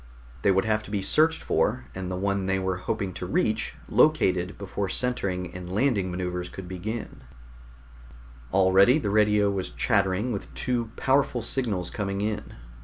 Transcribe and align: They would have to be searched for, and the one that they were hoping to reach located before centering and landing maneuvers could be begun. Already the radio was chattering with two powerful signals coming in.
They 0.41 0.49
would 0.49 0.65
have 0.65 0.81
to 0.81 0.89
be 0.89 1.03
searched 1.03 1.43
for, 1.43 1.85
and 1.93 2.09
the 2.09 2.15
one 2.15 2.47
that 2.47 2.51
they 2.53 2.57
were 2.57 2.77
hoping 2.77 3.13
to 3.13 3.27
reach 3.27 3.75
located 3.87 4.57
before 4.57 4.89
centering 4.89 5.53
and 5.53 5.71
landing 5.71 6.09
maneuvers 6.09 6.49
could 6.49 6.67
be 6.67 6.79
begun. 6.79 7.23
Already 8.51 8.97
the 8.97 9.11
radio 9.11 9.51
was 9.51 9.69
chattering 9.69 10.31
with 10.31 10.51
two 10.55 10.91
powerful 10.95 11.43
signals 11.43 11.91
coming 11.91 12.21
in. 12.21 12.55